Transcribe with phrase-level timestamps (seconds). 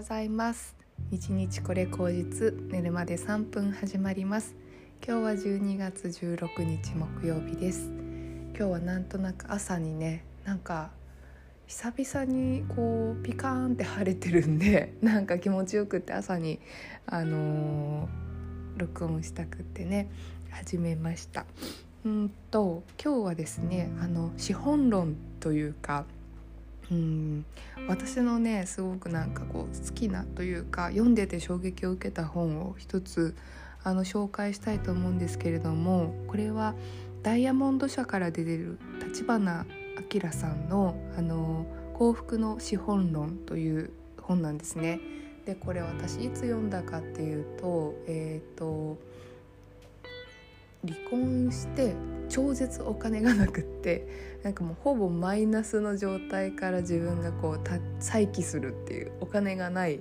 [0.00, 0.74] ございます。
[1.10, 4.54] 日日これ口実寝るまで3分始まります。
[5.06, 7.90] 今日は12月16日木曜日です。
[8.56, 10.88] 今日はなんとなく朝にねなんか
[11.66, 16.60] 久々にこうピカーンって晴れてるんで なんか気持ちよくって朝に
[17.04, 20.08] あのー、録音したくってね
[20.48, 21.44] 始めました。
[22.06, 26.06] うんと今日はですねあの資本論というか
[26.90, 27.44] うん
[27.88, 33.36] 私のねすごくなんかこう好きなというか読んでて衝撃を受けた本を一つ
[33.82, 36.74] あの紹介したいと思うんですけれどもこれは
[37.22, 39.66] ダイヤモンド社から出てる立花
[40.12, 45.00] 明さんの「あの幸福の資本論」という本なんですね。
[45.44, 48.98] でこれ私いつ読んだかっていうとえっ、ー、と
[50.84, 51.94] 離婚して
[52.28, 54.06] 超絶お金がなくって
[54.42, 57.60] なんかもうほぼマイナスの状態から自分がこう
[57.98, 60.00] 再起するっていうお金がないっ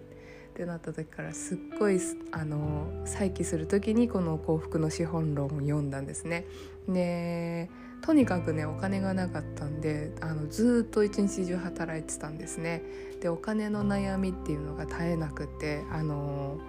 [0.54, 2.00] てなった時からすっごい
[2.32, 6.46] あの再起する時にこの幸福の資本論を読んだんですね。
[6.88, 7.70] で
[8.02, 12.84] とにかくねお金がなかったんであのずっと一日中働いてたんですね。
[13.22, 16.60] でお金の悩みっていうのが絶えなくてあの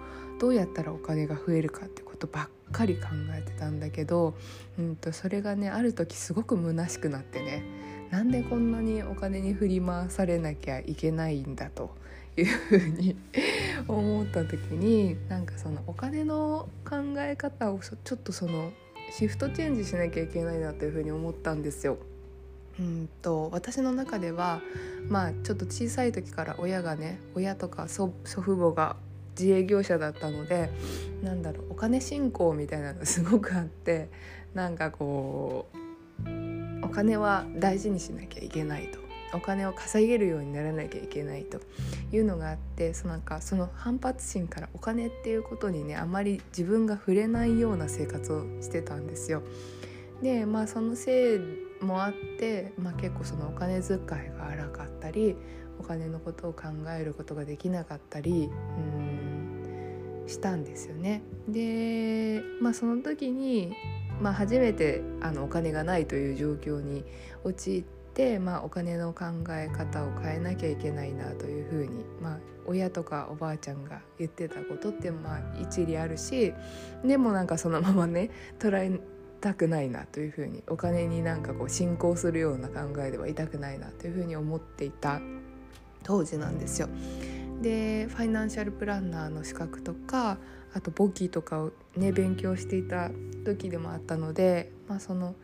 [0.41, 4.33] どうやったらお金が増えるかってことばっかり考えてたんだけど、
[4.79, 7.63] うんと、それがねある時すごく虚しくなってね
[8.09, 11.91] なんでこんなにお金に振り回されなきゃいけないんだと
[12.35, 13.15] いうふうに
[13.87, 18.71] 思った時になんかそのお金の考え方をちょっとその
[19.11, 21.99] シフトチェンジしなきゃいけないなというふうに思ったんですよ。
[22.79, 24.59] うんと私の中では
[25.07, 28.95] まあちょっと小さい時から親がね親とか祖父母が
[29.39, 30.69] 自営業者だったので
[31.23, 34.09] なんだろうお金信仰みたいなのすごくあって
[34.53, 38.99] なんかこうお金は大事にしなきゃいけないと
[39.33, 41.61] お金を稼げるようにならなきゃいけないと
[42.11, 49.41] いうのがあってそのなんかその反発心からお金っていうことにねあまり自分が触れないような生活をしてたんですよ。
[50.21, 51.39] でまあそのせい
[51.81, 53.99] もあって、まあ、結構そのお金遣い
[54.37, 55.35] が荒かったり
[55.79, 56.63] お金のことを考
[56.95, 59.10] えることができなかったりうん
[60.27, 61.21] したんですよね。
[61.47, 63.73] で、まあ、その時に、
[64.21, 67.03] まあ、初めてあのお金がないという状況に
[67.43, 67.83] 陥っ
[68.13, 76.53] て、まあ、お金の考え方を変えなきゃいけないなというふうに、まあ、親とかおばあちゃんが言ってたことってまあ一理あるし
[77.03, 78.99] でもなんかそのままね捉え
[79.39, 85.19] たくないなというふうにお金になんかこう信仰するような考えではいたくないなというふうに思っていた
[86.03, 86.89] 当時なんですよ。
[87.61, 90.37] でファイナンシャルプランナーの資格とか
[90.73, 93.11] あと簿記とかをね勉強していた
[93.45, 95.35] 時でもあったので、まあ、その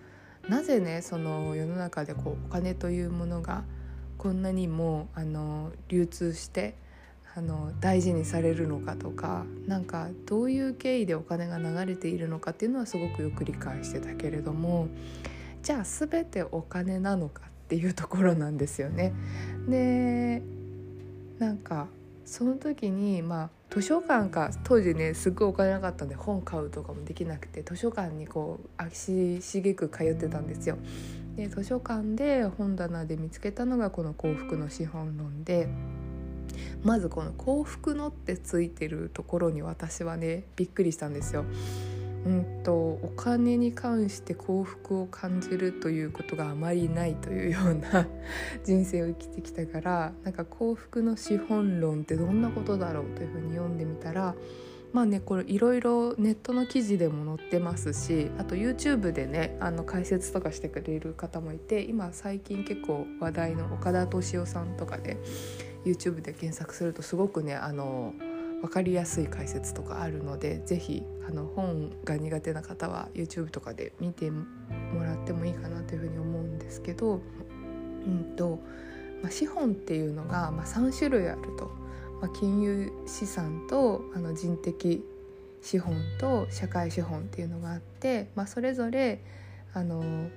[0.50, 3.63] なぜねその世の中でこうお金というものが
[4.17, 6.75] こんなにもあの流通して
[7.35, 14.88] あの大事にされるのかとかなんかどういう経緯でお金が流れているのかっていうのはすごくよく理解してたけれども
[15.61, 19.13] じゃあ全てお金なのかっていうところなんですよね。
[19.67, 20.41] で
[21.38, 21.88] なんか
[22.28, 30.78] その時にまあ図書館か当時ねすっごいお金なかったんで本買うとかもできなくて図書館にこう足しげく通ってたんですよ。
[31.38, 35.70] で図書館で本棚で見つけたのがこの幸福の資本論で
[36.84, 41.46] まずこの幸福のってついてるところに私はねびっくりしたんですよ。
[42.28, 48.06] うんとお金に関して幸福を感じるということがあまりないというような
[48.66, 54.36] 人生を生きてきたからなんか幸福の資本論ってどんなことだろうというふうに読んでみたら
[54.92, 65.18] まあねこれいろいろネットの記事でも載ってますしあと YouTube でねあの解説とかしてくれる方もいて今最近結構話題の岡田敏夫さんとかで
[65.86, 68.14] YouTube で検索するとすごくねあの
[68.62, 71.03] 分かりやすい解説とかあるので是非
[71.57, 74.46] 本が苦手な方は YouTube とかで見ても
[75.03, 77.22] らってもいいかなというふうに思うんですけど、
[78.05, 78.59] うんと
[79.22, 81.72] まあ、資本っていうのが、まあ、3種類あると、
[82.22, 85.03] まあ、金融資産とあの人的
[85.61, 89.23] 資本と社会資本っていうのがあって、まあ、それぞれ
[89.73, 90.29] あの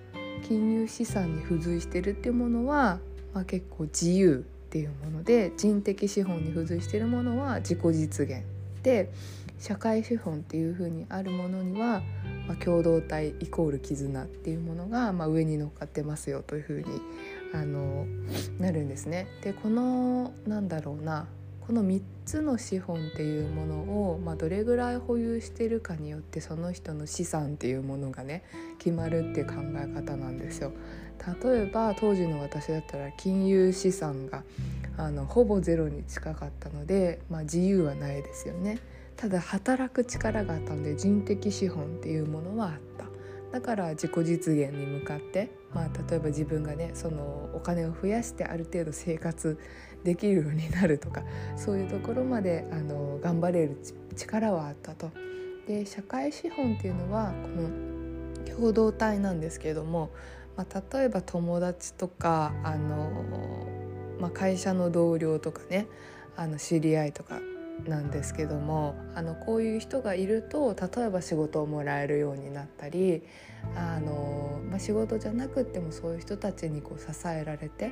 [0.49, 2.99] 金融資産に付随してるっていうものは、
[3.35, 8.45] まあ、結構自由っていうもので人的資本に付随しているものは自己実現
[8.85, 9.11] で
[9.59, 12.03] 社会資本っていうふうにあるものには、
[12.47, 16.85] まあ、共同体イコール絆っていうものが、まあ、上に乗っかってますよというふうに
[17.53, 18.07] あの
[18.61, 19.27] なるんですね。
[19.43, 21.27] でこのなんだろうな
[21.71, 23.75] この3つの資本っていうもの
[24.11, 28.43] を、まあ、どれぐらい保有してるかによってその人の資産っていうものがね
[28.81, 30.73] 決まるって考え方なんですよ。
[31.45, 34.43] 例えば当時の私だったら金融資産が
[34.97, 38.81] あのほぼゼロに近かったので、まあ、自由はないですよね。
[39.17, 43.05] ただ働く力があったので人的資本っていうものはあった
[43.53, 49.59] だから自己実現に向かって、まあ、例えば自分がねそのお金を増やしてある程度生活
[50.05, 51.23] できるようになるとか
[51.57, 53.77] そういうところまであの頑張れる
[54.17, 55.11] 力はあったと。
[55.67, 60.11] で社会資本っていうのはこの共同体なんですけれども、
[60.57, 63.25] まあ、例えば友達とかあの、
[64.19, 65.87] まあ、会社の同僚とかね
[66.37, 67.39] あの知り合いとか
[67.89, 73.23] なんですけどもあのこういう人がいると例えば仕事をもらえるようになったり
[73.77, 77.91] あの、まあ、仕事じゃなくってもそういう人たちにこう支えられて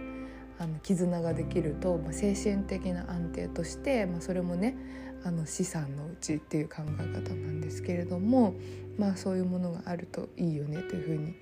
[0.59, 4.77] あの絆ができると、まあ、精神的な安定として、まあ、それもね
[5.25, 8.55] あの資産のうちっていう考え方なんですけれども、
[8.99, 11.35] まあ、そういうものがあるといいよねというふうに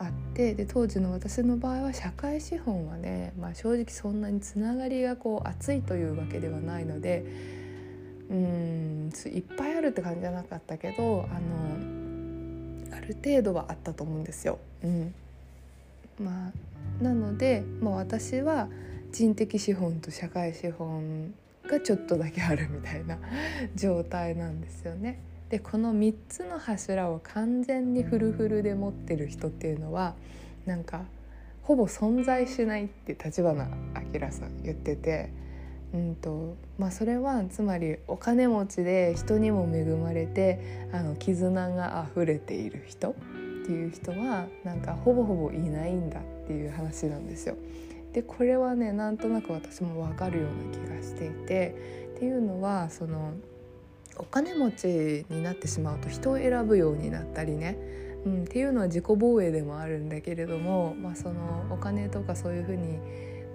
[0.00, 7.24] あってで当時の私の場合は社会資本はね、まあ、正直そんなにつながりがこう熱いというわけではないので
[8.30, 14.58] うんいっぱいあるって感じじゃなかったけどあのある程度はあったと思うんですよ。
[14.82, 15.14] うん
[16.18, 18.68] まあ、なので、まあ、私は
[19.12, 21.34] 人的資本と社会資本
[21.66, 23.18] がちょっとだけあるみたいな
[23.74, 25.18] 状態なんですよね。
[25.50, 30.14] でこの3つの柱を完全にフルフルで持ってる人っていうのは
[30.64, 31.02] なんか
[31.62, 35.32] ほぼ存在しないって立花明さん言ってて、
[35.92, 43.12] うんとまあ、それはつまりお金持ちで人にも恵まれてあの絆が溢れている人っ
[43.66, 47.56] ていう人はなんかほぼほぼいないんだっていう話なんですよ。
[48.12, 51.74] でこれはねなんとなく私も分かるような気がしていて
[52.16, 53.34] っていうのはその
[54.20, 57.78] お金持ちになってしまうと人を選ぶようになったりね、
[58.26, 62.98] うん、っていうのは自己防衛でもあるんだけれども、まあ、そのお金とかそういうふうに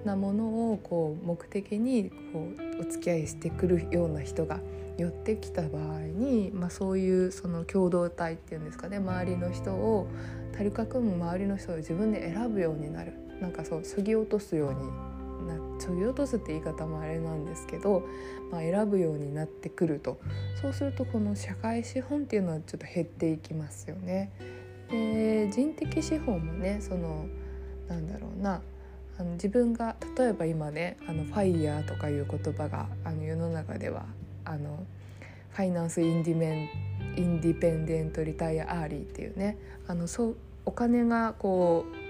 [0.06, 4.60] なものをこう目的にこうお付き合いしてくるような人が
[4.98, 10.08] 寄ってきた場合に、まあ、そういうその共同体っていうんですかね周りの人を
[10.56, 13.14] たるかくむ周りの人を自分で選ぶようになる。
[13.42, 14.90] なんかそうそぎ落とすように
[15.80, 18.04] そぎ落とすって言い方もあれなんですけど、
[18.52, 20.20] まあ、選ぶようになってくると
[20.62, 24.32] そうするとこの社会資本っていうのはちょっと減っていきますよね。
[24.90, 27.28] で人的資本もねその
[27.88, 28.62] なんだろうな
[29.18, 34.06] あの自分が例えば今ねあのファイヤーとかいう言葉があの世の中では
[34.44, 34.86] あの
[35.52, 36.70] ファイナンスインディメ
[37.16, 39.58] ン independent retire early っていうね
[39.88, 40.36] あのそう
[40.66, 42.05] お金がこう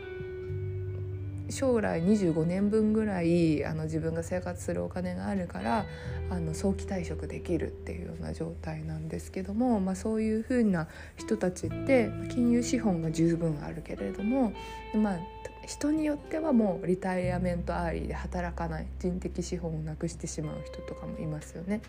[1.50, 5.86] 将来25年分ぐらいあの自分が生活するお金があるから
[6.30, 10.88] あの早期退職できるっていうような状態なんですけども、まあ、そういうふうな
[11.18, 14.54] 人たちって金融資本が十分あるけれども、
[14.96, 15.20] まあ、
[15.68, 21.82] 人によってはもう retirement early で働かない人的資本をなくしてしまう人とかもいますよね。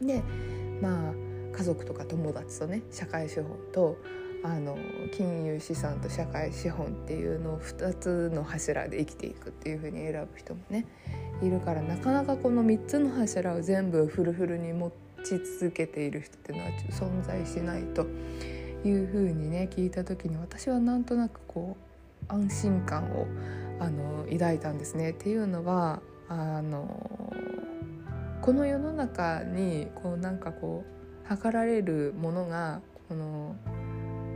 [0.00, 0.22] で
[0.80, 1.12] まあ
[1.56, 3.96] 家族とか友達とね社会資本と
[4.44, 4.76] あの
[5.12, 10.84] 金融資産と社会資本っていうのを2つの柱で生きていくっていうふうに選ぶ人もね
[11.42, 14.90] いるからなかなかこの3つの柱を全部フルフルに持
[15.24, 18.06] ち続けている人っていうのは存在しないと
[18.84, 21.76] いうふうにね聞いた時に私はなんとなくこ
[22.28, 23.26] う安心感を
[23.78, 25.10] あの抱いたんですね。
[25.10, 27.10] っていうのはあの
[28.40, 30.84] この世の中にこうなんかこ
[31.24, 33.56] う測られるものがこの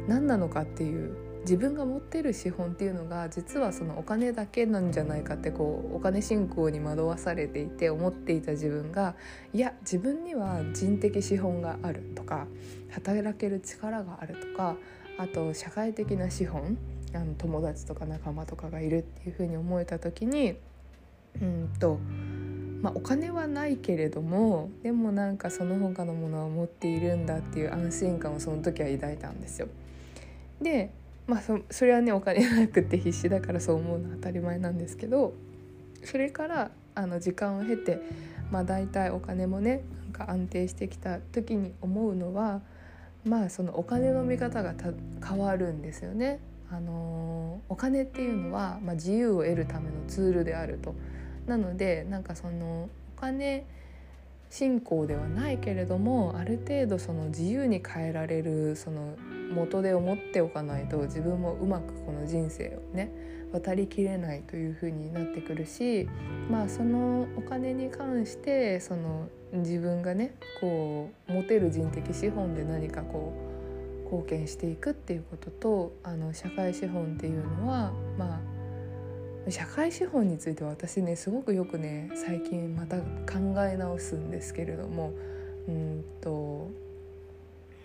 [0.07, 9.15] 何なのかっていう自分が持ってる資本っていうのが実はそのお金だけなんじゃないかってこうお金信仰に惑わされていて思っていた自分が
[9.53, 12.49] いや自分には人的資本があるとか
[12.91, 14.77] 働ける力があるとか
[15.19, 16.77] あと社会的な資本
[17.15, 20.57] あの友達とか仲間とかがいるっていうふうに思えた時に
[21.41, 22.01] うんと、
[22.83, 29.69] まあ、お金はないけれどもでもなんかその他のものは持っているんだっていう安心感をその時は抱いたんですよ。
[30.61, 30.91] で
[31.27, 35.35] まあそそれはねお金なくて必死だからそう思うのは当たり前なんですけど
[36.05, 38.01] それからあの時間を経て
[38.51, 42.61] まあ大体お金もねなんか安定してきた時に思うのは
[43.25, 44.75] まあそのお金の見方が
[45.27, 46.39] 変わるんですよね。
[46.71, 50.95] あのお金っていうのは、まあ、自由を得るためのツールであると。
[51.47, 53.65] なのでなんかそのお金
[54.51, 59.17] 信仰ではないけれどもある程度その自由に変えられるその
[59.55, 63.11] 元手を持っておかないと自分もうまくこの人生をね
[63.53, 66.09] 渡りきれないというふうになってくるし
[66.51, 73.33] まあそのお金に関してその自分がねこう持てる人的資本で何かこ
[74.01, 78.56] う貢献していくっていうこととあの社会資本っていうのはまあ
[79.49, 83.05] 社会資本については私ねすごくよくね最近また考
[83.65, 85.13] え直すんですけれども
[85.69, 86.71] うんと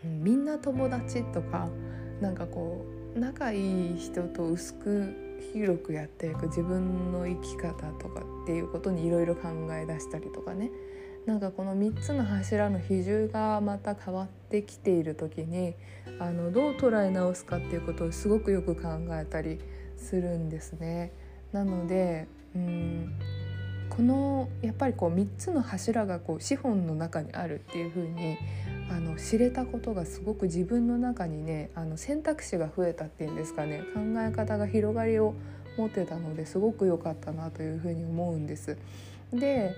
[0.03, 1.69] みんな友達とか
[2.19, 10.71] なんかこう仲いい人と薄く広くやっていく自分の生き方とかっていうことにいろいろ考え出したりとかね
[11.25, 15.75] なんかこの3つの柱の比重がまた変わってきている時に
[16.19, 19.59] あのどう捉え直すかっていうことをすごくよく考えたり
[19.97, 21.11] するんですね。
[21.51, 23.13] なのでうん
[23.89, 28.37] このやっぱりこう3つの柱がこう資本の中にあるっていう風に
[28.89, 35.33] あに知れたことがすごく自分の中にねあの選択肢が増えたっていうんですかね考え方が広がりを
[35.77, 38.77] 持ってたのですごく良かったなというふうに思うんです。
[39.33, 39.73] で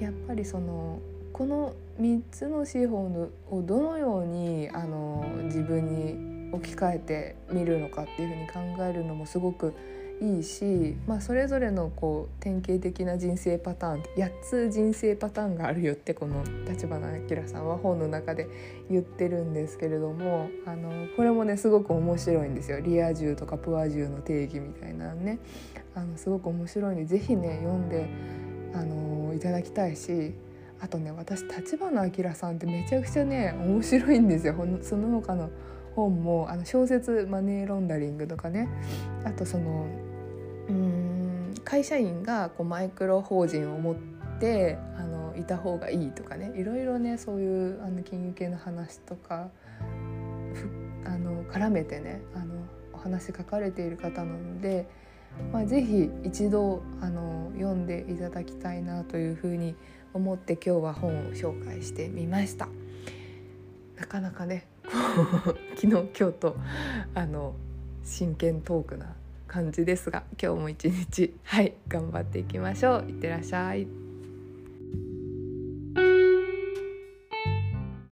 [0.00, 1.00] やっぱりその
[1.32, 9.74] この3つの資本をどのようにあの自分に置き換えてみるのかっていうふうに考えるのもすごく
[10.20, 18.48] いいし、まあ、それぞれのこう典型的な人生パターン8つ人生パターンがあるよってこの立花明さんは本の中で
[18.90, 22.80] 言ってるんですけれどもあのこれもねすごく面白いんですよ。
[22.80, 25.38] リア充とかプア充の定義みたいなね。
[25.94, 28.08] あのすごく面白いんで是非ね読んで
[28.74, 30.34] あのいただきたいし
[30.80, 34.54] あとね私立花明さんってめちゃくちゃね面白いんですよ。
[34.82, 35.50] その他の
[35.94, 38.68] 本もあの小説「マネーロンダリング」とかね。
[39.24, 39.86] あとその
[40.68, 43.96] うん会社員がこうマイクロ法人を持っ
[44.40, 49.48] てあのいた方がいいとかねいろいろねそういうあの金融系の話とか
[51.04, 52.54] あの絡めてねあの
[52.92, 54.88] お話書かれている方なので、
[55.52, 59.74] まあ、ぜひ一度あの読んでいただきたいなというふうに
[60.14, 62.68] 思って今日は本を紹介してみました。
[63.96, 64.66] なかなかね
[65.74, 66.56] 昨日今日と
[67.14, 67.54] あの
[68.04, 74.05] 真剣トークな感じですが今日も一日はい頑張っていきましょういってらっしゃい。